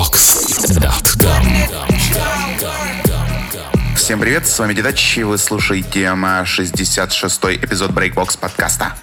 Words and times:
breakbox.com 0.00 1.44
Всем 3.96 4.18
привет, 4.18 4.48
с 4.48 4.58
вами 4.58 4.72
Дедач, 4.72 5.18
и 5.18 5.24
вы 5.24 5.36
слушаете 5.36 6.04
66-й 6.04 7.56
эпизод 7.56 7.90
Breakbox 7.90 8.38
подкаста. 8.38 8.94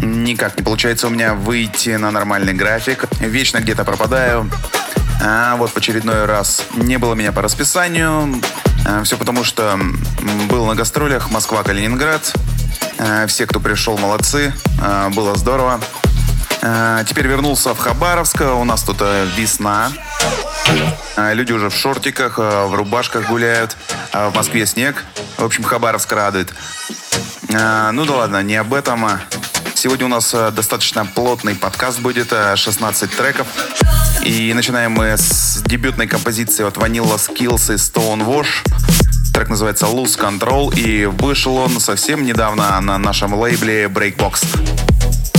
Никак 0.00 0.56
не 0.56 0.62
получается 0.62 1.08
у 1.08 1.10
меня 1.10 1.34
выйти 1.34 1.90
на 1.90 2.12
нормальный 2.12 2.52
график. 2.54 3.06
Вечно 3.18 3.58
где-то 3.58 3.82
пропадаю. 3.84 4.48
А 5.20 5.56
вот 5.56 5.70
в 5.72 5.76
очередной 5.76 6.26
раз 6.26 6.62
не 6.76 6.98
было 6.98 7.14
меня 7.14 7.32
по 7.32 7.42
расписанию. 7.42 8.40
А, 8.86 9.02
Все 9.02 9.16
потому, 9.16 9.42
что 9.42 9.76
был 10.48 10.66
на 10.66 10.76
гастролях 10.76 11.32
Москва-Калининград. 11.32 12.32
А, 12.98 13.26
Все, 13.26 13.46
кто 13.46 13.58
пришел, 13.58 13.98
молодцы. 13.98 14.52
А, 14.80 15.10
Было 15.10 15.36
здорово. 15.36 15.80
А, 16.62 17.04
Теперь 17.04 17.26
вернулся 17.26 17.74
в 17.74 17.78
Хабаровск. 17.78 18.40
У 18.40 18.64
нас 18.64 18.82
тут 18.82 18.98
э, 19.00 19.26
весна. 19.36 19.90
А, 21.16 21.32
Люди 21.32 21.52
уже 21.52 21.70
в 21.70 21.74
шортиках, 21.74 22.38
э, 22.38 22.66
в 22.66 22.74
рубашках 22.74 23.28
гуляют. 23.28 23.76
А 24.12 24.30
В 24.30 24.34
Москве 24.34 24.66
снег. 24.66 25.04
В 25.38 25.44
общем, 25.44 25.64
Хабаровск 25.64 26.12
радует. 26.12 26.52
Ну 27.48 28.04
да 28.04 28.12
ладно, 28.14 28.42
не 28.44 28.54
об 28.54 28.72
этом. 28.72 29.04
Сегодня 29.80 30.04
у 30.04 30.08
нас 30.10 30.34
э, 30.34 30.50
достаточно 30.50 31.06
плотный 31.06 31.54
подкаст 31.54 32.00
будет, 32.00 32.34
э, 32.34 32.54
16 32.54 33.16
треков. 33.16 33.46
И 34.22 34.52
начинаем 34.52 34.92
мы 34.92 35.16
с 35.16 35.62
дебютной 35.64 36.06
композиции 36.06 36.66
от 36.66 36.76
Vanilla 36.76 37.16
Skills 37.16 37.72
и 37.72 37.76
Stone 37.76 38.26
Wash. 38.26 38.62
Трек 39.32 39.48
называется 39.48 39.86
Lose 39.86 40.18
Control, 40.18 40.78
и 40.78 41.06
вышел 41.06 41.56
он 41.56 41.80
совсем 41.80 42.26
недавно 42.26 42.78
на 42.82 42.98
нашем 42.98 43.32
лейбле 43.32 43.86
Breakbox. 43.86 45.29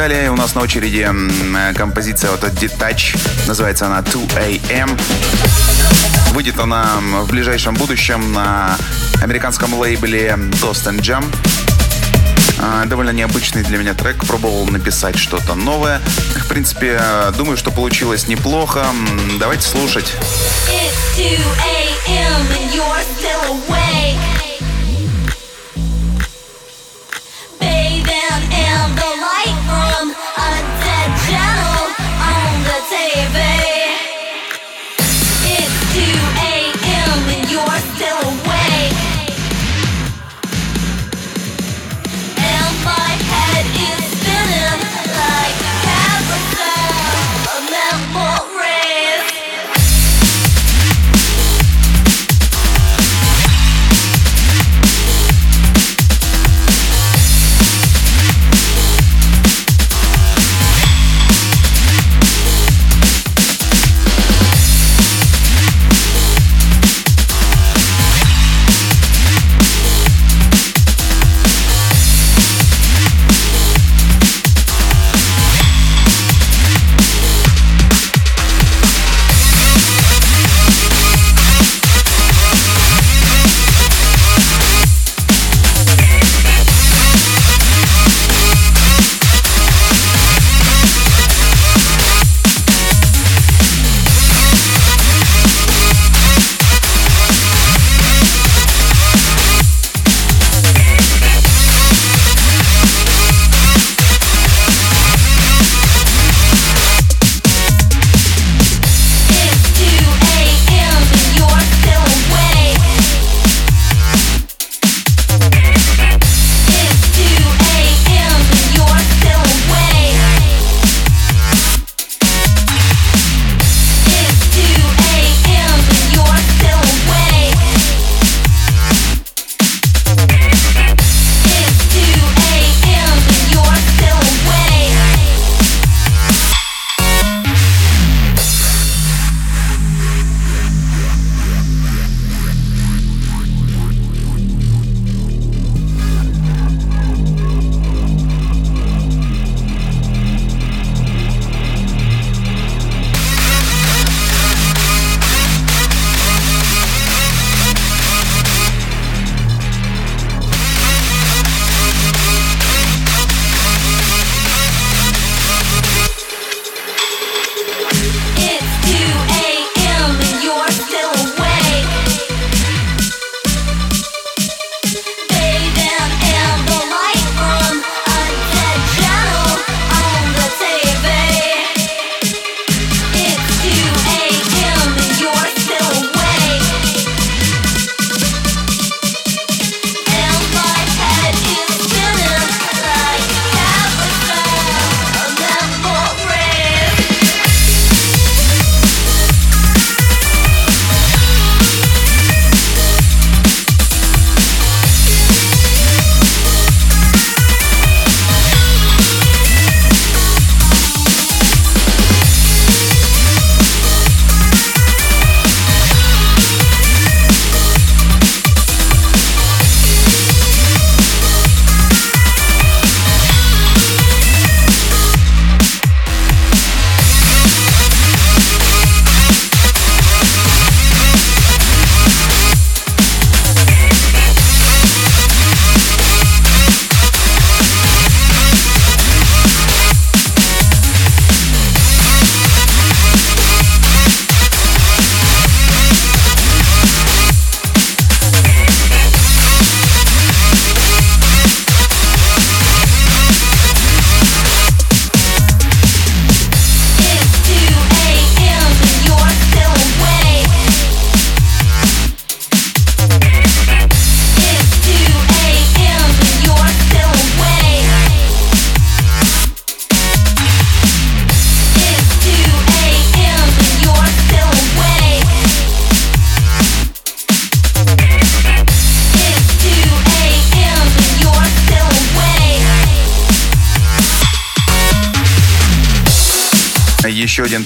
Далее. 0.00 0.30
У 0.30 0.34
нас 0.34 0.54
на 0.54 0.62
очереди 0.62 1.06
э, 1.06 1.74
композиция 1.74 2.32
от 2.32 2.42
Detach. 2.42 3.18
Называется 3.46 3.84
она 3.84 4.00
2AM. 4.00 4.98
Выйдет 6.32 6.58
она 6.58 6.86
в 7.22 7.28
ближайшем 7.28 7.74
будущем 7.74 8.32
на 8.32 8.78
американском 9.22 9.74
лейбле 9.74 10.38
Dust 10.52 10.86
and 10.86 11.00
Jam. 11.00 11.22
А, 12.58 12.86
Довольно 12.86 13.10
необычный 13.10 13.62
для 13.62 13.76
меня 13.76 13.92
трек. 13.92 14.24
Пробовал 14.24 14.64
написать 14.68 15.18
что-то 15.18 15.54
новое. 15.54 16.00
В 16.34 16.48
принципе, 16.48 16.98
думаю, 17.36 17.58
что 17.58 17.70
получилось 17.70 18.26
неплохо. 18.26 18.86
Давайте 19.38 19.68
слушать. 19.68 20.14
It's 20.70 21.14
2 21.16 21.26
a.m. 21.26 22.46
and 22.56 22.74
you're 22.74 23.19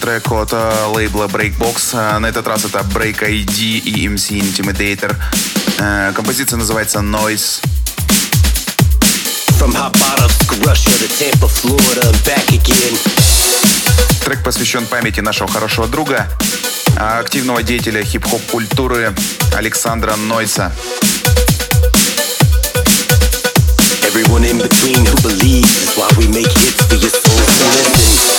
трек 0.05 0.31
от 0.33 0.53
э, 0.53 0.87
лейбла 0.95 1.25
Breakbox. 1.29 1.95
Э, 1.95 2.19
на 2.19 2.27
этот 2.27 2.47
раз 2.47 2.67
это 2.67 2.81
Break 2.81 3.23
ID 3.23 3.79
и 3.79 4.07
MC 4.07 4.39
Intimidator. 4.39 5.17
Э, 5.79 6.13
композиция 6.15 6.59
называется 6.59 6.99
Noise. 6.99 7.63
From 9.59 9.73
hot 9.75 9.95
bottoms 9.95 10.37
to 10.41 10.61
Russia 10.67 10.91
to 10.99 11.09
Tampa, 11.19 11.49
Florida, 11.49 12.03
and 12.03 12.23
back 12.27 12.53
again. 12.53 12.99
Трек 14.23 14.43
посвящен 14.43 14.85
памяти 14.85 15.21
нашего 15.21 15.51
хорошего 15.51 15.89
друга, 15.89 16.29
а 16.99 17.21
активного 17.21 17.63
деятеля 17.63 18.05
хип-хоп 18.05 18.43
культуры 18.51 19.15
Александра 19.57 20.17
Нойса. 20.17 20.71
Everyone 24.03 24.45
in 24.45 24.59
between 24.59 25.07
who 25.07 25.17
believes 25.23 25.83
is 25.83 25.97
why 25.97 26.11
we 26.19 26.29
make 26.29 26.53
hits 26.59 26.83
for 26.83 26.95
your 26.97 27.09
soul. 27.09 27.39
So 27.39 27.65
listen. 27.65 28.34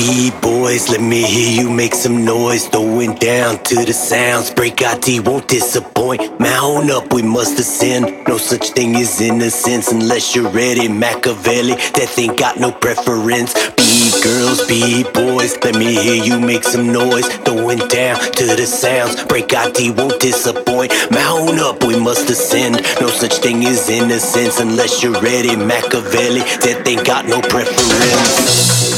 Girls, 0.00 0.06
be 0.06 0.30
boys, 0.40 0.88
let 0.88 1.00
me 1.00 1.22
hear 1.22 1.62
you 1.62 1.70
make 1.70 1.94
some 1.94 2.24
noise. 2.24 2.66
Throwing 2.68 3.14
down 3.16 3.62
to 3.64 3.74
the 3.84 3.92
sounds, 3.92 4.50
break 4.50 4.82
ID 4.82 5.20
won't 5.20 5.48
disappoint. 5.48 6.40
Mount 6.40 6.90
up, 6.90 7.12
we 7.12 7.22
must 7.22 7.58
ascend. 7.58 8.26
No 8.26 8.38
such 8.38 8.70
thing 8.70 8.96
as 8.96 9.20
innocence 9.20 9.92
unless 9.92 10.34
you're 10.34 10.50
ready. 10.50 10.88
Machiavelli, 10.88 11.74
death 11.92 12.18
ain't 12.18 12.38
got 12.38 12.58
no 12.58 12.70
preference. 12.72 13.52
Be 13.76 14.10
girls, 14.22 14.66
be 14.66 15.04
boys, 15.12 15.56
let 15.64 15.74
me 15.74 15.94
hear 15.94 16.22
you 16.22 16.40
make 16.40 16.64
some 16.64 16.92
noise. 16.92 17.26
Throwing 17.44 17.78
down 17.88 18.18
to 18.32 18.46
the 18.56 18.66
sounds, 18.66 19.24
break 19.24 19.52
ID 19.52 19.92
won't 19.92 20.20
disappoint. 20.20 20.92
Mount 21.10 21.58
up, 21.60 21.84
we 21.84 21.98
must 21.98 22.28
ascend. 22.30 22.76
No 23.00 23.08
such 23.08 23.34
thing 23.38 23.64
as 23.64 23.88
innocence 23.88 24.60
unless 24.60 25.02
you're 25.02 25.20
ready. 25.20 25.56
Machiavelli, 25.56 26.40
death 26.60 26.86
ain't 26.86 27.06
got 27.06 27.26
no 27.26 27.40
preference. 27.40 28.89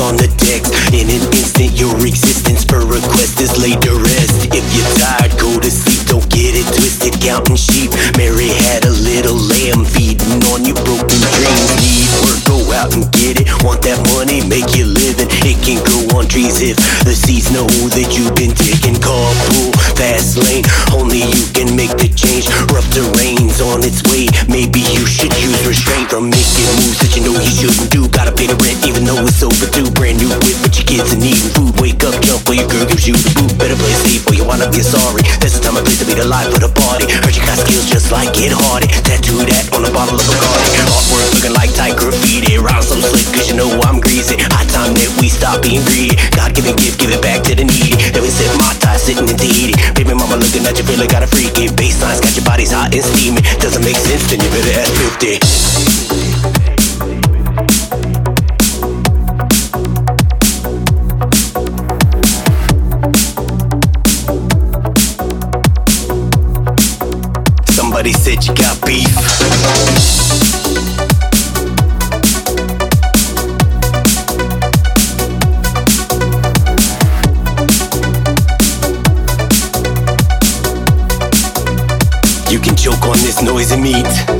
On 0.00 0.16
the 0.16 0.28
decks. 0.38 0.70
In 0.92 1.08
an 1.10 1.22
instant, 1.34 1.72
your 1.78 1.94
existence 2.06 2.37
per 2.68 2.84
request 2.84 3.40
is 3.40 3.56
laid 3.56 3.80
to 3.82 3.96
rest. 3.96 4.52
If 4.52 4.64
you're 4.76 4.92
tired, 5.00 5.32
go 5.40 5.58
to 5.58 5.70
sleep. 5.72 6.06
Don't 6.06 6.28
get 6.28 6.54
it 6.54 6.68
twisted, 6.68 7.16
counting 7.18 7.56
sheep. 7.56 7.90
Mary 8.16 8.52
had 8.68 8.84
a 8.84 8.92
little 8.92 9.34
lamb 9.34 9.88
feeding 9.88 10.44
on 10.52 10.62
your 10.68 10.76
broken 10.84 11.18
dreams. 11.18 11.68
Need 11.80 12.08
work, 12.22 12.40
go 12.44 12.58
out 12.76 12.92
and 12.94 13.08
get 13.16 13.40
it. 13.40 13.48
Want 13.64 13.80
that 13.88 13.98
money, 14.12 14.44
make 14.46 14.76
your 14.76 14.86
living. 14.86 15.26
It 15.48 15.58
can 15.64 15.80
grow 15.82 16.20
on 16.20 16.28
trees 16.28 16.60
if 16.60 16.76
the 17.08 17.16
seeds 17.16 17.48
know 17.50 17.66
that 17.96 18.12
you've 18.12 18.36
been 18.36 18.52
taking 18.52 19.00
carpool. 19.00 19.72
Fast 19.96 20.36
lane, 20.36 20.62
only 20.92 21.24
you 21.24 21.44
can 21.56 21.72
make 21.72 21.96
the 21.96 22.12
change. 22.12 22.46
Rough 22.70 22.86
terrain's 22.92 23.64
on 23.64 23.80
its 23.80 24.04
way. 24.12 24.28
Maybe 24.46 24.84
you 24.92 25.08
should 25.08 25.32
use 25.40 25.56
restraint 25.64 26.12
from 26.12 26.28
making 26.28 26.68
moves 26.76 27.00
that 27.00 27.16
you 27.16 27.24
know 27.24 27.32
you 27.32 27.48
shouldn't 27.48 27.88
do. 27.88 28.04
Gotta 28.12 28.30
pay 28.36 28.46
the 28.46 28.56
rent 28.60 28.84
even 28.84 29.08
though 29.08 29.24
it's 29.24 29.40
overdue. 29.40 29.88
Brand 29.96 30.20
new 30.20 30.28
whip, 30.44 30.60
but 30.60 30.76
your 30.76 30.84
kids 30.84 31.16
are 31.16 31.20
needing 31.20 31.48
food. 31.56 31.72
Wake 31.80 31.87
jump, 32.48 32.56
your 32.56 32.68
girl 32.68 32.86
gives 32.88 33.06
you 33.06 33.14
the 33.14 33.32
boot. 33.36 33.52
Better 33.58 33.76
play 33.76 33.92
safe 34.08 34.24
or 34.26 34.34
you 34.34 34.44
up 34.44 34.72
being 34.72 34.84
sorry. 34.84 35.22
There's 35.40 35.56
a 35.56 35.60
time 35.60 35.76
place 35.76 35.98
to 36.00 36.06
be 36.06 36.14
the 36.14 36.24
life 36.24 36.48
of 36.52 36.60
the 36.60 36.72
party. 36.72 37.04
Heard 37.08 37.36
you 37.36 37.44
got 37.44 37.58
skills 37.60 37.84
just 37.88 38.12
like 38.12 38.32
Get 38.32 38.52
Hardy. 38.52 38.88
Tattoo 38.88 39.44
that 39.44 39.68
on 39.76 39.84
the 39.84 39.92
bottle 39.92 40.16
of 40.16 40.24
Bacardi. 40.24 40.68
Artwork 40.88 41.28
looking 41.36 41.54
like 41.54 41.72
tight 41.76 41.96
graffiti. 41.96 42.56
Rhyme 42.56 42.82
so 42.82 42.96
slick 43.00 43.28
cause 43.34 43.48
you 43.48 43.56
know 43.56 43.68
I'm 43.84 44.00
greasy. 44.00 44.40
High 44.40 44.68
time 44.72 44.94
that 44.96 45.10
we 45.20 45.28
stop 45.28 45.60
being 45.60 45.84
greedy. 45.84 46.16
God 46.32 46.54
given 46.54 46.76
gift, 46.76 47.00
give 47.00 47.12
it 47.12 47.20
back 47.20 47.44
to 47.48 47.52
the 47.54 47.64
needy. 47.64 47.96
Then 48.14 48.24
we 48.24 48.30
sip 48.32 48.50
my 48.56 48.72
tie, 48.80 48.96
sitting 48.96 49.28
in 49.28 49.36
Tahiti. 49.36 49.76
Baby 49.92 50.16
mama 50.16 50.40
looking 50.40 50.64
at 50.64 50.78
you, 50.78 50.84
feeling 50.88 51.10
got 51.10 51.22
a 51.22 51.28
freaky. 51.28 51.68
Baselines 51.68 52.22
got 52.22 52.32
your 52.34 52.46
bodies 52.46 52.72
hot 52.72 52.94
and 52.94 53.04
steaming. 53.04 53.44
Doesn't 53.60 53.84
make 53.84 53.98
sense, 53.98 54.24
then 54.30 54.40
you 54.40 54.50
better 54.50 54.74
ask 54.80 54.92
50. 55.20 55.97
Noisy 83.42 83.76
meat. 83.76 84.37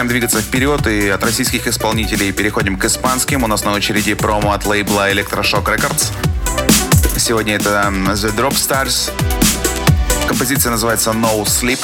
Продолжаем 0.00 0.18
двигаться 0.18 0.40
вперед 0.40 0.86
и 0.86 1.10
от 1.10 1.22
российских 1.22 1.66
исполнителей 1.66 2.32
переходим 2.32 2.78
к 2.78 2.86
испанским. 2.86 3.44
У 3.44 3.46
нас 3.46 3.64
на 3.64 3.72
очереди 3.72 4.14
промо 4.14 4.52
от 4.52 4.64
лейбла 4.64 5.12
Electroshock 5.12 5.64
Records. 5.64 6.10
Сегодня 7.18 7.56
это 7.56 7.92
The 7.92 8.34
Drop 8.34 8.52
Stars. 8.52 9.10
Композиция 10.26 10.70
называется 10.70 11.10
No 11.10 11.44
Sleep. 11.44 11.78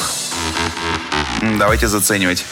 Давайте 1.59 1.87
заценивать. 1.87 2.43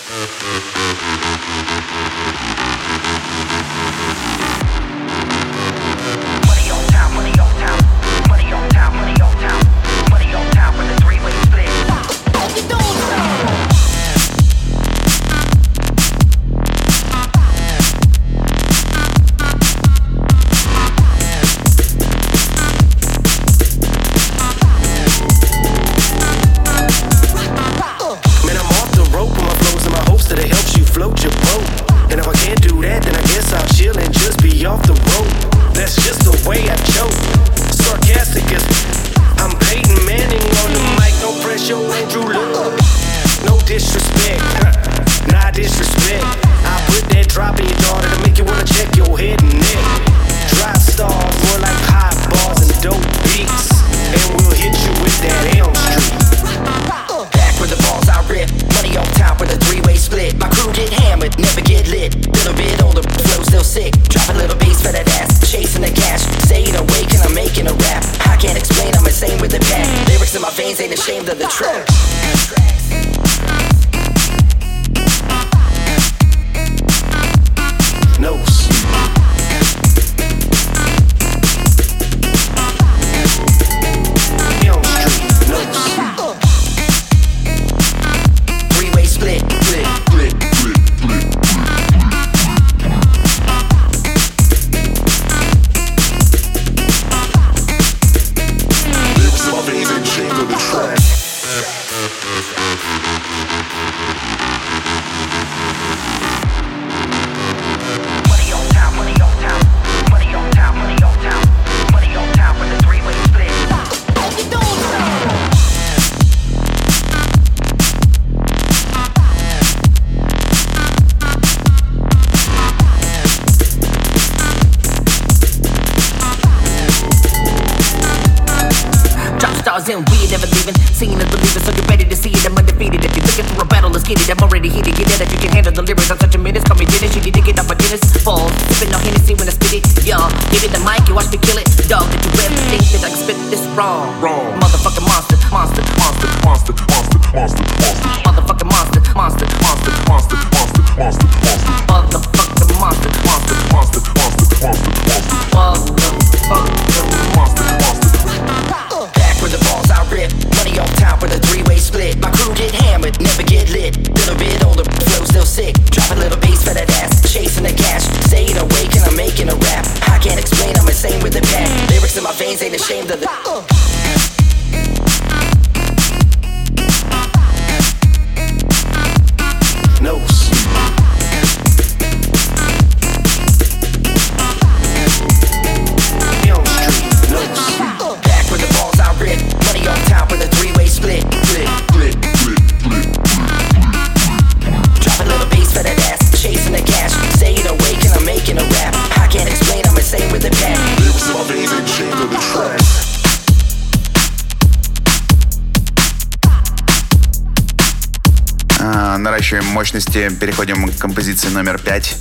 наращиваем 209.46 209.74
мощности, 209.74 210.30
переходим 210.30 210.88
к 210.88 210.98
композиции 210.98 211.50
номер 211.50 211.77
пять. 211.77 212.16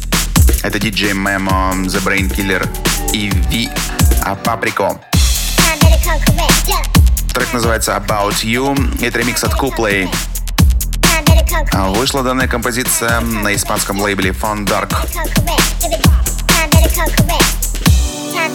Это 0.62 0.76
DJ 0.76 1.12
Memo, 1.12 1.72
The 1.86 2.04
Brain 2.04 2.28
Killer 2.28 2.68
и 3.14 3.30
V, 3.30 3.74
а 4.22 4.34
Паприко. 4.34 5.00
Трек 7.32 7.52
называется 7.54 7.92
About 7.92 8.44
You, 8.44 9.02
это 9.02 9.20
ремикс 9.20 9.42
от 9.42 9.54
Куплей. 9.54 10.10
А, 11.72 11.88
вышла 11.88 12.22
данная 12.22 12.46
композиция 12.46 13.20
на 13.20 13.54
испанском 13.54 14.02
лейбле 14.02 14.32
Fun 14.32 14.66
Dark. 14.66 14.90
Time 18.34 18.54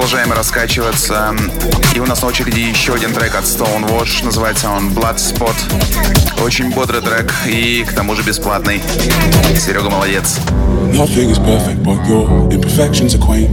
продолжаем 0.00 0.32
раскачиваться. 0.32 1.34
И 1.94 2.00
у 2.00 2.06
нас 2.06 2.22
на 2.22 2.28
очереди 2.28 2.60
еще 2.60 2.94
один 2.94 3.12
трек 3.12 3.34
от 3.34 3.44
Stonewash. 3.44 4.24
Называется 4.24 4.70
он 4.70 4.88
Blood 4.88 5.16
Spot. 5.16 6.42
Очень 6.42 6.70
бодрый 6.70 7.02
трек 7.02 7.30
и 7.46 7.84
к 7.86 7.92
тому 7.92 8.14
же 8.14 8.22
бесплатный. 8.22 8.80
Серега 9.54 9.90
молодец. 9.90 10.38
Nothing 10.94 11.30
is 11.30 11.38
perfect, 11.38 11.82
but 11.82 12.02
your 12.08 12.50
imperfections 12.50 13.14
are 13.14 13.18
quaint. 13.18 13.50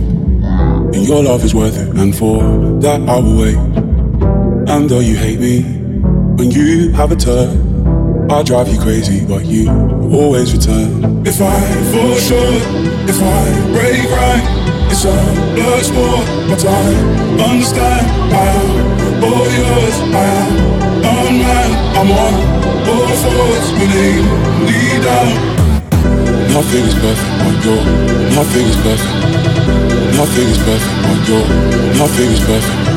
And 0.95 1.05
your 1.05 1.21
love 1.21 1.43
is 1.43 1.53
worth 1.53 1.75
it, 1.75 1.89
and 1.97 2.15
for 2.15 2.39
that 2.79 3.01
I 3.09 3.19
will 3.19 3.41
wait. 3.41 3.57
And 4.69 4.89
though 4.89 5.01
you 5.01 5.17
hate 5.17 5.41
me, 5.41 5.63
when 6.37 6.49
you 6.49 6.93
have 6.93 7.11
a 7.11 7.17
turn, 7.17 7.66
I 8.29 8.43
drive 8.43 8.67
you 8.67 8.77
crazy, 8.79 9.25
but 9.25 9.45
you 9.45 9.69
always 10.11 10.53
return. 10.53 11.25
If 11.25 11.39
I 11.41 11.59
fall 11.91 12.15
short, 12.19 12.61
if 13.07 13.21
I 13.21 13.43
break 13.71 14.03
right. 14.11 14.43
It's 14.91 15.05
a 15.05 15.15
blood 15.55 15.83
sport, 15.83 16.25
but 16.49 16.63
I 16.65 16.87
understand. 17.39 18.07
I 18.33 18.47
am 18.51 19.23
all 19.23 19.47
yours. 19.47 19.95
I 20.11 20.27
am 20.43 20.51
unmanned. 21.07 21.75
I'm 21.95 22.11
on 22.11 22.33
all 22.87 23.07
fours 23.23 23.65
they 23.79 24.19
lead 24.67 25.03
down. 25.03 25.31
Nothing 26.51 26.83
is 26.83 26.95
perfect, 26.95 27.31
but 27.43 27.55
your 27.63 27.81
nothing 28.35 28.65
is 28.67 28.77
perfect. 28.83 29.13
Nothing 30.19 30.47
is 30.51 30.57
perfect, 30.67 30.95
but 31.07 31.19
your 31.29 31.43
nothing 31.95 32.29
is 32.31 32.39
perfect. 32.43 32.96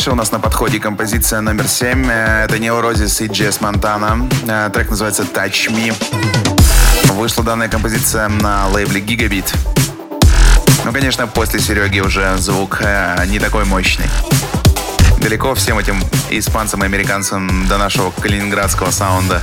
Дальше 0.00 0.12
у 0.12 0.14
нас 0.14 0.32
на 0.32 0.40
подходе 0.40 0.80
композиция 0.80 1.42
номер 1.42 1.68
7. 1.68 2.06
Э, 2.06 2.44
это 2.44 2.56
Neurozis 2.56 3.22
и 3.22 3.28
Джесс 3.28 3.60
Монтана. 3.60 4.26
Э, 4.48 4.70
трек 4.72 4.88
называется 4.88 5.24
Touch 5.24 5.70
Me. 5.70 5.92
Вышла 7.12 7.44
данная 7.44 7.68
композиция 7.68 8.28
на 8.28 8.66
лейбле 8.68 9.02
Gigabit. 9.02 9.54
Ну, 10.86 10.92
конечно, 10.94 11.26
после 11.26 11.60
Сереги 11.60 12.00
уже 12.00 12.38
звук 12.38 12.78
э, 12.80 13.26
не 13.26 13.38
такой 13.38 13.66
мощный. 13.66 14.06
Далеко 15.20 15.54
всем 15.54 15.78
этим 15.78 16.02
испанцам 16.30 16.82
и 16.82 16.86
американцам 16.86 17.68
до 17.68 17.76
нашего 17.76 18.10
калининградского 18.10 18.92
саунда. 18.92 19.42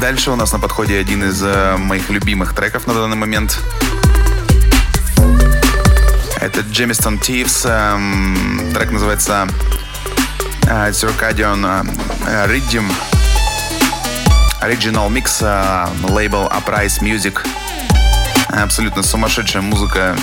Дальше 0.00 0.30
у 0.30 0.36
нас 0.36 0.52
на 0.52 0.60
подходе 0.60 0.96
один 0.96 1.24
из 1.24 1.42
э, 1.42 1.76
моих 1.76 2.08
любимых 2.08 2.54
треков 2.54 2.86
на 2.86 2.94
данный 2.94 3.16
момент. 3.16 3.58
Это 6.40 6.60
Джемистон. 6.60 7.18
Эм, 7.18 8.70
трек 8.72 8.92
называется 8.92 9.48
э, 10.68 10.90
Circadian 10.90 11.84
э, 12.28 12.46
Rhythm. 12.46 12.84
Original 14.62 15.10
Mix, 15.10 16.08
лейбл 16.08 16.46
Uprise 16.46 17.00
Music. 17.00 17.44
Абсолютно 18.50 19.02
сумасшедшая 19.02 19.62
музыка, 19.62 20.16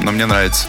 но 0.00 0.10
мне 0.10 0.26
нравится. 0.26 0.66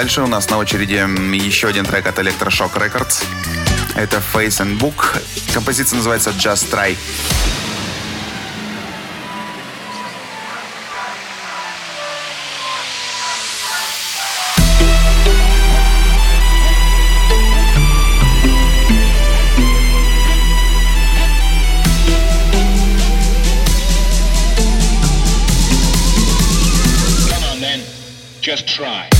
Дальше. 0.00 0.22
У 0.22 0.26
нас 0.26 0.48
на 0.48 0.56
очереди 0.56 0.94
еще 1.36 1.68
один 1.68 1.84
трек 1.84 2.06
от 2.06 2.18
Electroshock 2.18 2.72
Records. 2.72 3.22
Это 3.94 4.22
Face 4.32 4.58
and 4.62 4.78
Book. 4.78 5.20
Композиция 5.52 5.98
называется 5.98 6.30
Just 6.30 6.70
Try. 6.70 6.96
Just 28.40 28.66
try. 28.66 29.19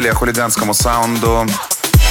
более 0.00 0.14
хулиганскому 0.14 0.72
саунду. 0.72 1.46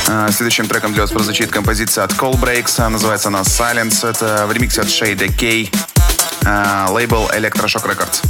Э, 0.07 0.29
Следующим 0.31 0.67
треком 0.67 0.93
для 0.93 1.01
вас 1.01 1.11
прозвучит 1.11 1.49
композиция 1.49 2.03
от 2.03 2.11
Call 2.11 2.39
Breaks. 2.39 2.75
Э, 2.77 2.87
Называется 2.87 3.29
она 3.29 3.41
Silence. 3.41 4.07
Это 4.07 4.45
в 4.45 4.51
ремиксе 4.51 4.81
от 4.81 4.87
Shade 4.87 5.27
K. 5.35 5.71
Э, 6.45 6.85
Лейбл 6.91 7.31
Electroshock 7.31 7.87
Records. 7.87 8.21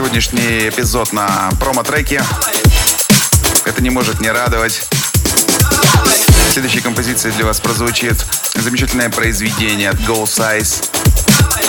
Сегодняшний 0.00 0.70
эпизод 0.70 1.12
на 1.12 1.50
промо-треке. 1.60 2.22
Это 3.66 3.82
не 3.82 3.90
может 3.90 4.18
не 4.18 4.30
радовать. 4.30 4.88
В 6.48 6.52
следующей 6.54 6.80
композиции 6.80 7.30
для 7.32 7.44
вас 7.44 7.60
прозвучит 7.60 8.24
замечательное 8.54 9.10
произведение 9.10 9.90
от 9.90 9.96
Go 9.96 10.24
Size. 10.24 10.88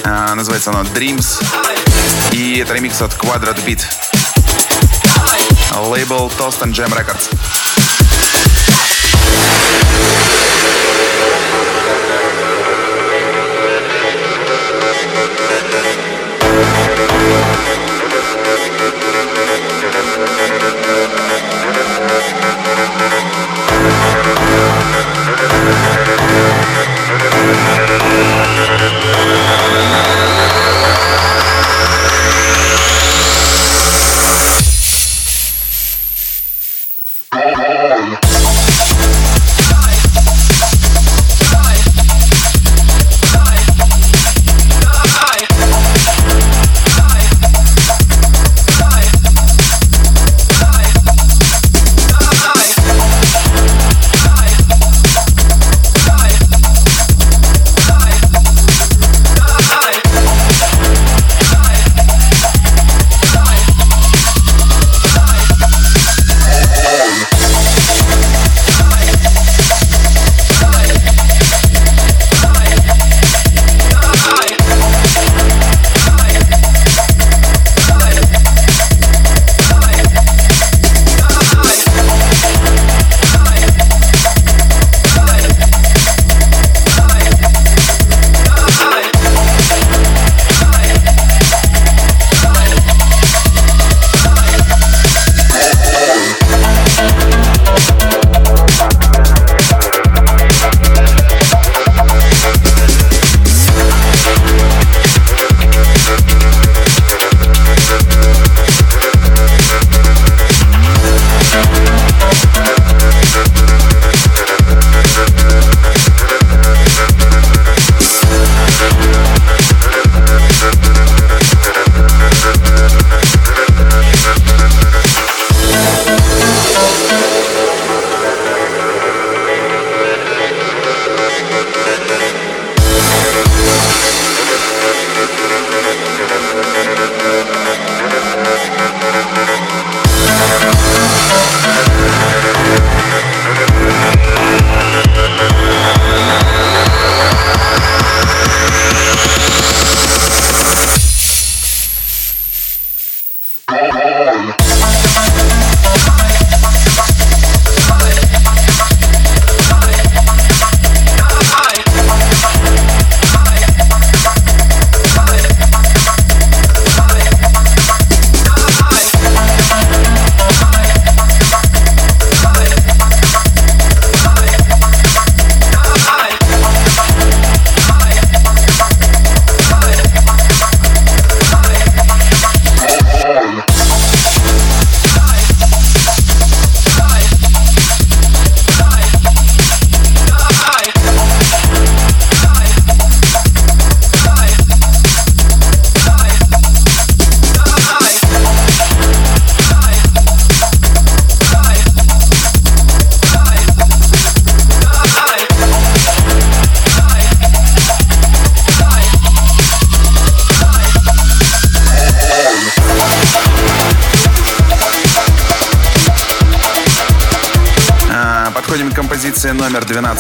А, 0.06 0.34
Называется 0.34 0.70
оно 0.70 0.84
Dreams. 0.84 1.44
И 2.32 2.60
это 2.60 2.74
ремикс 2.74 3.02
от 3.02 3.12
Quadrat 3.16 3.62
Beat. 3.66 3.82
Лейбл 5.76 6.32
Toast 6.38 6.62
and 6.62 6.72
Jam 6.72 6.94
Records. 6.94 7.30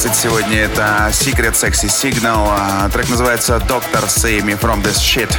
12 0.01 0.19
сегодня. 0.19 0.61
Это 0.61 1.09
Secret 1.11 1.53
Sexy 1.53 1.85
Signal. 1.87 2.47
А, 2.49 2.89
Трек 2.89 3.07
называется 3.09 3.57
Doctor 3.57 4.07
Save 4.07 4.41
Me 4.41 4.59
From 4.59 4.81
This 4.81 4.97
Shit. 4.97 5.31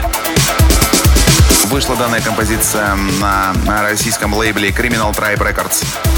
Вышла 1.66 1.96
данная 1.96 2.20
композиция 2.20 2.94
на, 2.94 3.82
российском 3.82 4.32
лейбле 4.32 4.68
Criminal 4.68 5.12
Tribe 5.12 5.38
Records. 5.38 6.11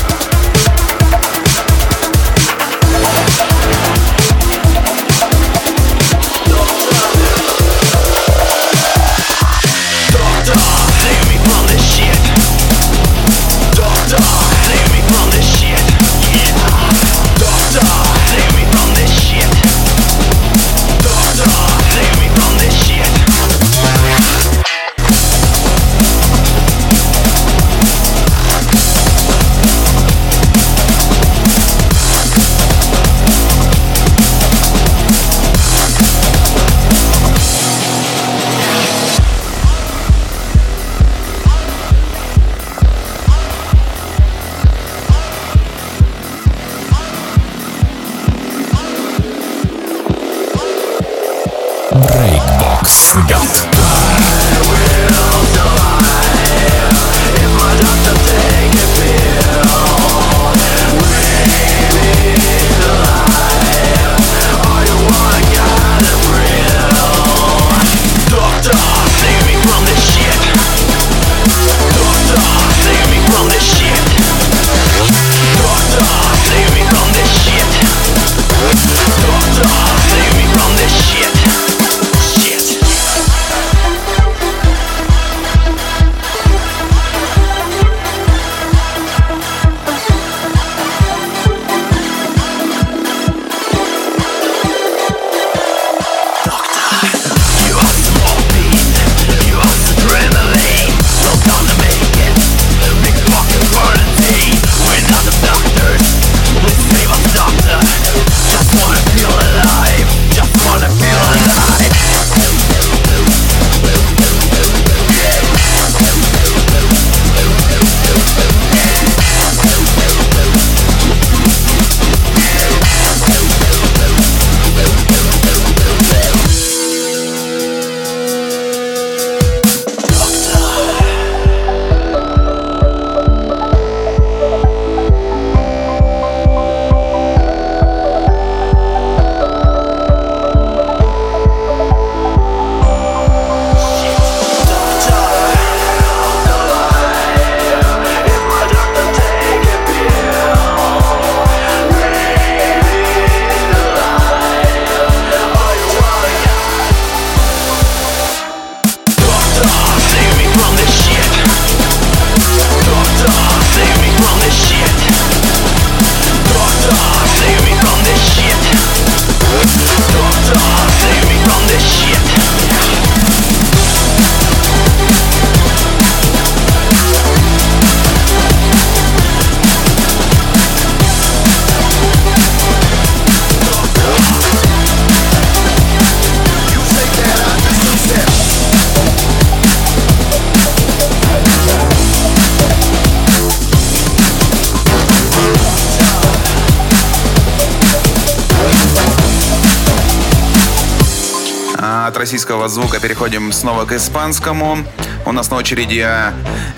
Российского 202.24 202.70
звука 202.70 203.00
переходим 203.00 203.52
снова 203.52 203.84
к 203.84 203.92
испанскому. 203.92 204.78
У 205.26 205.32
нас 205.32 205.50
на 205.50 205.56
очереди 205.58 206.06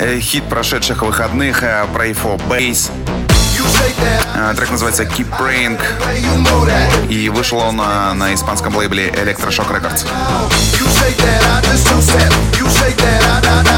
э, 0.01 0.19
хит 0.19 0.43
прошедших 0.49 1.03
выходных 1.03 1.63
э, 1.63 1.87
Pray 1.95 2.19
for 2.21 2.37
Bass. 2.49 2.91
Э, 4.35 4.55
Трек 4.57 4.73
называется 4.73 5.05
Keep 5.05 5.29
Praying. 5.39 5.79
И 7.09 7.29
вышел 7.29 7.59
он 7.59 7.77
на, 7.77 8.13
на 8.15 8.35
испанском 8.35 8.75
лейбле 8.75 9.09
Electroshock 9.11 9.71
Records. 9.71 10.05
I 13.69 13.76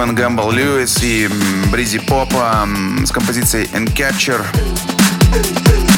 Стивен 0.00 0.14
Гэмбл 0.14 0.50
Льюис 0.50 1.02
и 1.02 1.28
Бризи 1.70 1.98
Попа 1.98 2.66
с 3.04 3.10
композицией 3.10 3.66
Encapture 3.66 4.42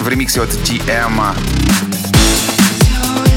в 0.01 0.09
ремиксе 0.09 0.43
от 0.43 0.49
TM. 0.49 0.91
Эм». 0.91 1.35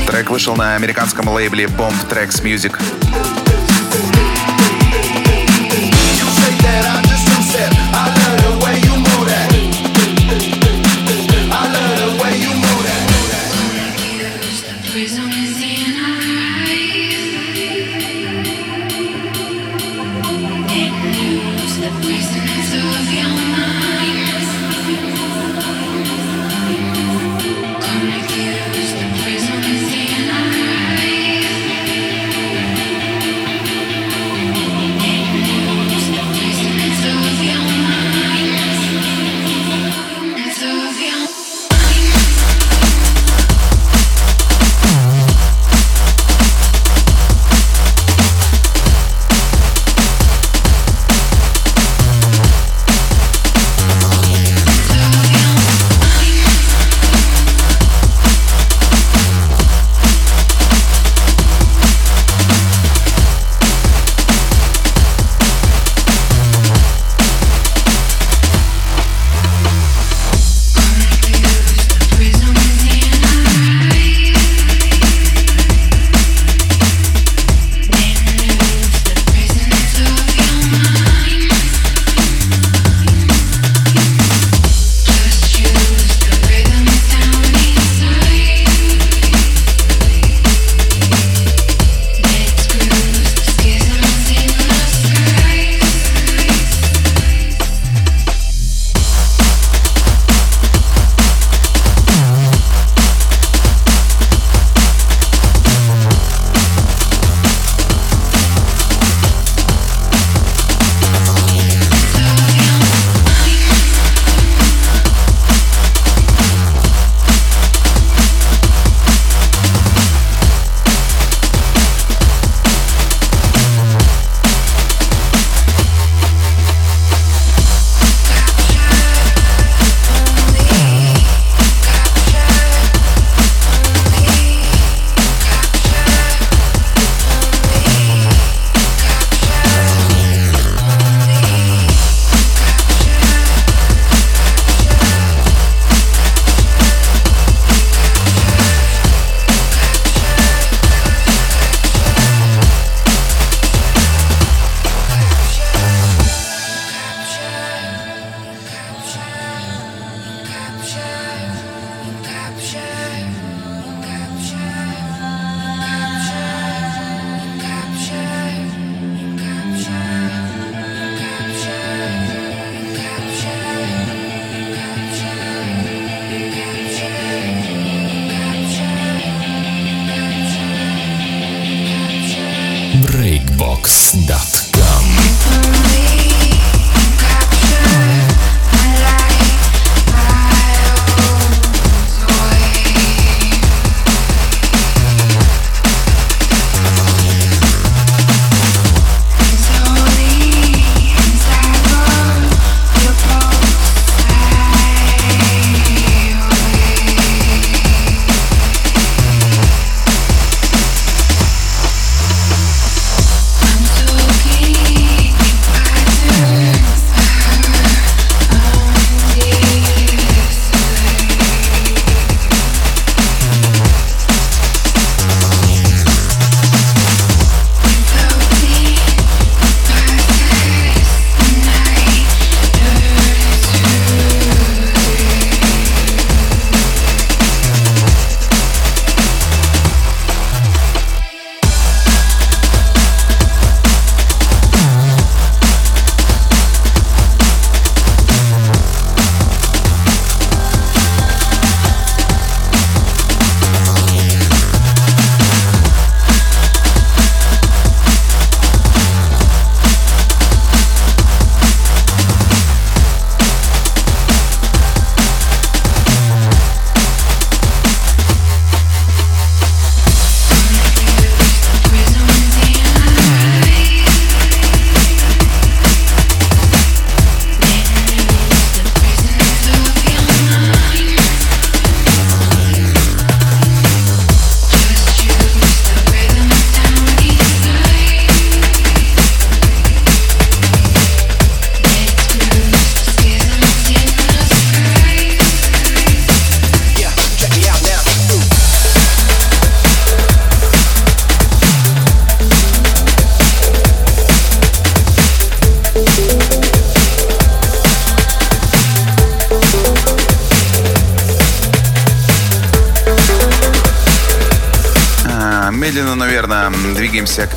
Трек 0.07 0.31
вышел 0.31 0.55
на 0.55 0.73
американском 0.73 1.29
лейбле 1.29 1.65
Bomb 1.65 1.93
Tracks 2.09 2.41
Music. 2.41 2.81
I 7.97 8.13
let 8.15 8.41
her 8.41 8.54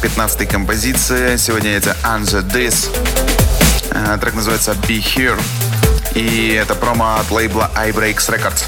15-й 0.03 0.47
композиции. 0.47 1.37
Сегодня 1.37 1.77
это 1.77 1.97
Answer 2.05 2.45
This. 2.49 2.89
Э, 3.91 4.17
Трек 4.21 4.35
называется 4.35 4.73
Be 4.73 4.99
Here. 4.99 5.41
И 6.15 6.53
это 6.53 6.75
промо 6.75 7.17
от 7.17 7.31
лейбла 7.31 7.71
iBreaks 7.75 8.29
Records. 8.29 8.65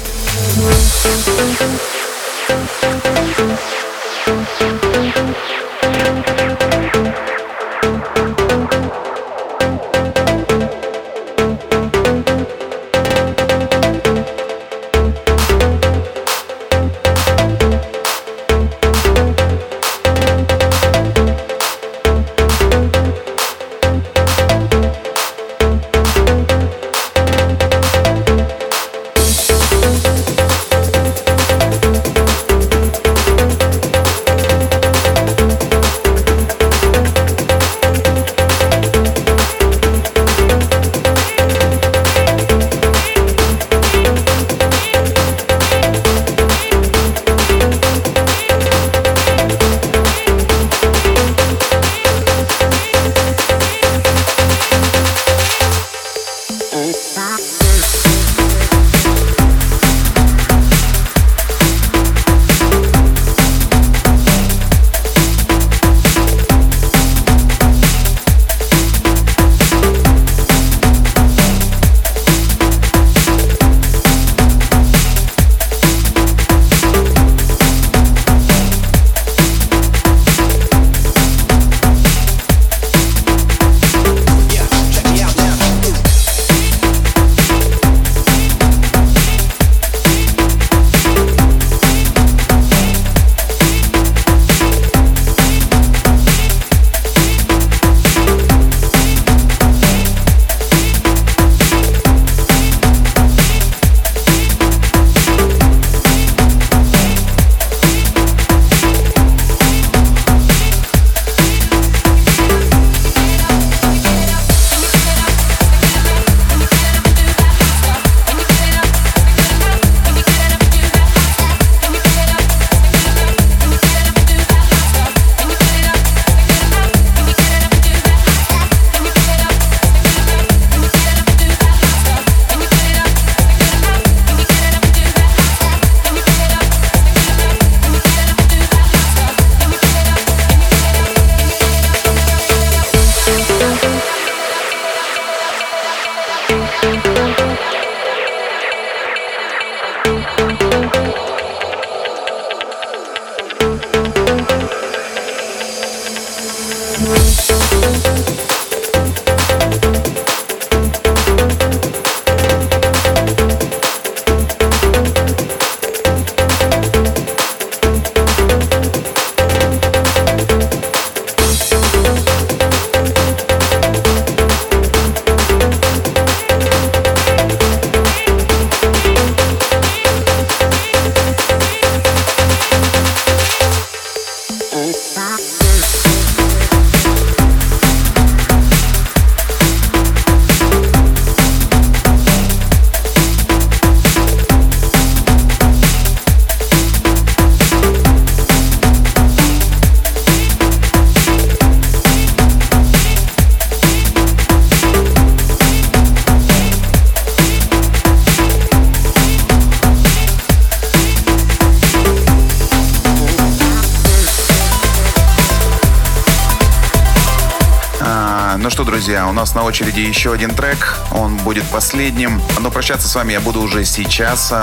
Очереди 220.01 220.09
еще 220.09 220.33
один 220.33 220.53
трек. 220.53 220.97
Он 221.11 221.37
будет 221.37 221.63
последним. 221.65 222.41
Но 222.59 222.71
прощаться 222.71 223.07
с 223.07 223.15
вами 223.15 223.33
я 223.33 223.39
буду 223.39 223.61
уже 223.61 223.85
сейчас. 223.85 224.53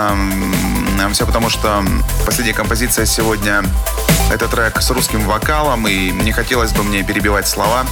Все 1.12 1.26
потому, 1.26 1.50
что 1.50 1.84
последняя 2.26 2.54
композиция 2.54 3.06
сегодня 3.06 3.62
это 4.32 4.48
трек 4.48 4.80
с 4.80 4.90
русским 4.90 5.20
вокалом, 5.24 5.86
и 5.88 6.10
не 6.10 6.32
хотелось 6.32 6.72
бы 6.72 6.82
мне 6.82 7.02
перебивать 7.02 7.48
слова. 7.48 7.86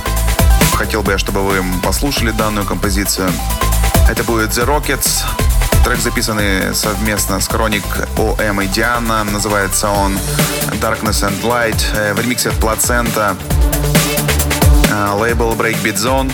Хотел 0.74 1.02
бы 1.02 1.12
я, 1.12 1.18
чтобы 1.18 1.42
вы 1.42 1.62
послушали 1.82 2.30
данную 2.30 2.66
композицию. 2.66 3.30
Это 4.10 4.22
будет 4.24 4.50
The 4.50 4.66
Rockets. 4.66 5.24
Трек 5.84 6.00
записанный 6.00 6.74
совместно 6.74 7.40
с 7.40 7.48
Chronic 7.48 7.84
ОМ 8.18 8.60
и 8.60 8.66
Диана. 8.66 9.24
Называется 9.24 9.88
он 9.88 10.18
Darkness 10.80 11.22
and 11.22 11.40
Light. 11.42 11.80
Э, 11.94 12.12
В 12.12 12.20
ремиксе 12.20 12.50
от 12.50 12.56
Плацента. 12.56 13.36
А, 14.92 15.14
лейбл 15.14 15.52
Breakbeat 15.52 15.96
Zone. 15.96 16.32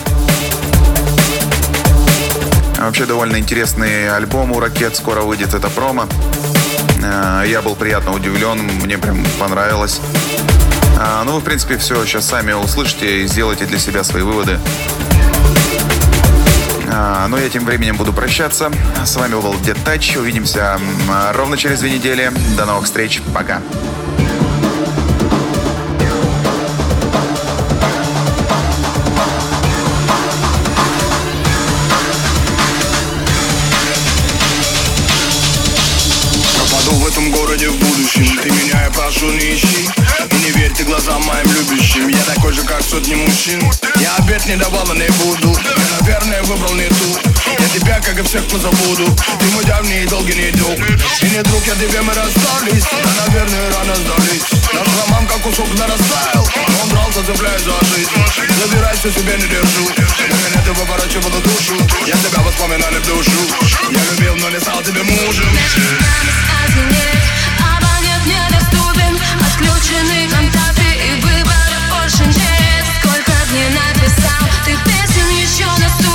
А, 2.83 2.87
Вообще 2.87 3.07
довольно 3.07 3.39
интересный 3.39 4.11
альбом 4.11 4.51
у 4.53 4.59
Ракет. 4.59 4.97
Скоро 4.97 5.22
выйдет 5.22 5.55
это 5.55 5.68
промо. 5.68 6.07
А, 7.05 7.45
Я 7.45 7.62
был 7.62 7.76
приятно 7.76 8.12
удивлен, 8.12 8.59
мне 8.83 8.99
прям 8.99 9.24
понравилось. 9.39 10.01
А, 10.99 11.22
Ну, 11.24 11.35
вы, 11.35 11.41
в 11.41 11.45
принципе, 11.45 11.76
все 11.78 12.05
сейчас 12.05 12.26
сами 12.26 12.53
услышите 12.53 13.22
и 13.22 13.26
сделайте 13.28 13.66
для 13.66 13.78
себя 13.78 14.03
свои 14.03 14.22
выводы. 14.22 14.59
А, 16.93 17.28
Ну, 17.28 17.37
я 17.37 17.49
тем 17.49 17.64
временем 17.64 17.97
буду 17.97 18.12
прощаться. 18.12 18.70
С 19.05 19.14
вами 19.16 19.35
был 19.35 19.55
Дед 19.61 19.78
Тач. 19.85 20.16
Увидимся 20.16 20.78
ровно 21.35 21.57
через 21.57 21.80
две 21.80 21.91
недели. 21.93 22.33
До 22.57 22.64
новых 22.64 22.87
встреч. 22.87 23.22
Пока. 23.33 23.61
Прошу, 39.13 39.33
не 39.33 39.55
ищи. 39.55 39.89
И 40.31 40.35
не 40.35 40.51
верь 40.51 40.69
верьте 40.69 40.85
глазам 40.85 41.23
моим 41.25 41.47
любящим. 41.53 42.09
Я 42.09 42.23
такой 42.23 42.53
же, 42.53 42.63
как 42.63 42.83
сотни 42.83 43.15
мужчин. 43.15 43.61
Я 43.97 44.15
обед 44.17 44.47
не 44.47 44.57
давал 44.57 44.85
и 44.93 44.99
не 44.99 45.09
буду. 45.25 45.57
Я, 45.61 45.75
наверное, 46.01 46.43
выбрал 46.45 46.75
не 46.75 46.89
ту. 46.89 47.19
Я 47.59 47.69
тебя, 47.69 48.01
как 48.01 48.19
и 48.19 48.23
всех, 48.23 48.47
позабуду. 48.49 49.07
Ты 49.39 49.47
мой 49.55 49.65
давний 49.65 50.03
и 50.03 50.07
долгий 50.07 50.35
не 50.35 50.51
друг 50.53 50.79
И 51.23 51.31
не 51.31 51.43
друг, 51.43 51.67
я 51.67 51.75
тебе, 51.75 52.01
мы 52.03 52.15
расстались 52.15 52.85
Да, 52.85 53.27
наверное, 53.27 53.71
рано 53.73 53.95
сдались. 53.95 54.45
Наш 54.73 54.87
роман, 55.01 55.27
как 55.27 55.41
кусок 55.43 55.69
нарастаял 55.79 56.49
Но 56.69 56.83
он 56.83 56.89
дрался, 56.89 57.25
цепляясь 57.25 57.63
за 57.63 57.75
жизнь. 57.95 58.11
Забирай 58.63 58.95
все 58.97 59.11
себе, 59.11 59.37
не 59.37 59.47
держу. 59.47 59.89
Меня 60.49 60.63
ты 60.65 60.73
выворачивала 60.73 61.41
душу. 61.41 61.77
Я 62.07 62.15
тебя 62.15 62.43
воспоминали 62.43 62.99
в 62.99 63.07
душу. 63.07 63.31
Я 63.91 64.01
любил, 64.13 64.37
но 64.37 64.51
не 64.51 64.61
стал 64.61 64.83
тебе 64.83 65.03
мужем. 65.03 65.53
Нет 65.53 66.43
Абонент 66.67 67.22
недоступен 68.73 69.18
Отключены 69.41 70.29
контакты 70.29 70.83
и 70.83 71.20
выбора 71.20 71.79
больше 71.91 72.25
нет 72.25 72.85
Сколько 73.01 73.33
дней 73.51 73.68
написал 73.70 74.49
Ты 74.64 74.77
песен 74.85 75.29
еще 75.31 75.66
на 75.66 76.12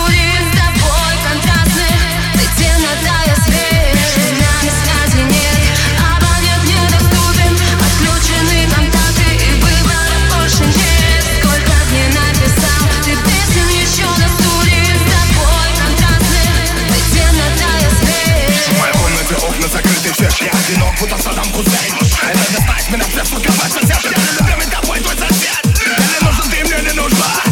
комнате 19.68 19.78
окна 19.78 19.82
закрыты 19.82 20.14
все 20.14 20.46
Я 20.46 20.52
одинок, 20.52 21.00
будто 21.00 21.18
Саддам 21.22 21.52
Хусейн 21.54 21.96
Это 21.96 22.54
достать 22.54 22.90
меня 22.90 23.06
все, 23.06 23.26
сука, 23.26 23.52
мать 23.54 23.74
сосед 23.74 23.98
Я 24.04 24.18
не 24.18 24.40
любимый 24.40 24.68
тобой 24.68 25.00
твой 25.00 25.16
сосед 25.18 25.60
Я 25.64 25.98
не 25.98 26.26
нужен, 26.26 26.50
ты 26.50 26.64
мне 26.64 26.90
не 26.90 26.94
нужна 26.94 27.47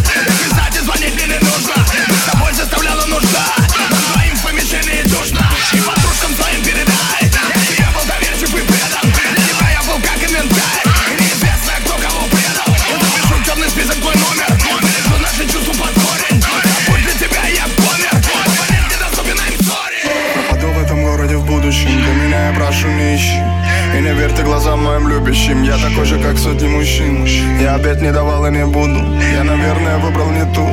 сотни 26.45 26.67
мужчин. 26.67 27.25
Я 27.59 27.75
опять 27.75 28.01
не 28.01 28.11
давал 28.11 28.45
и 28.45 28.51
не 28.51 28.65
буду. 28.65 28.99
Я, 29.33 29.43
наверное, 29.43 29.97
выбрал 29.97 30.29
не 30.29 30.45
ту. 30.53 30.67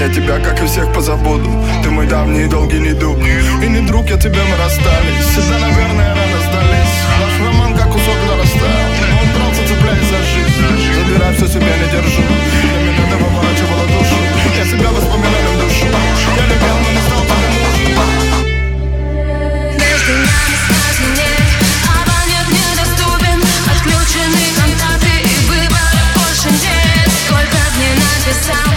Я 0.00 0.08
тебя, 0.08 0.38
как 0.38 0.62
и 0.62 0.66
всех, 0.66 0.90
позабуду. 0.94 1.50
Ты 1.82 1.90
мой 1.90 2.06
давний 2.06 2.44
и 2.44 2.48
долгий 2.48 2.80
недуг 2.80 3.18
И 3.62 3.68
не 3.68 3.80
друг 3.86 4.08
я 4.08 4.16
тебе, 4.16 4.40
мы 4.50 4.56
расстались. 4.56 5.26
Всегда, 5.30 5.58
наверное, 5.58 6.10
рано 6.18 6.38
сдались. 6.46 6.96
Наш 7.20 7.34
роман, 7.44 7.76
как 7.76 7.88
кусок 7.92 8.18
дорастал 8.28 8.80
Он 9.20 9.28
дрался, 9.34 9.62
цепляясь 9.68 10.08
за 10.12 10.20
жизнь. 10.32 10.60
Забирать 10.96 11.36
все 11.36 11.46
себя 11.46 11.74
не 11.80 11.88
держу. 11.92 12.22
Для 12.64 12.78
меня 12.86 13.04
ты 13.10 13.16
выворачивала 13.22 13.84
душу. 13.92 14.18
Я 14.56 14.64
себя 14.64 14.88
воспоминанием 14.96 15.54
душу. 15.60 15.86
Я 16.40 16.44
любил, 16.50 16.76
но 16.84 16.97
time. 28.40 28.67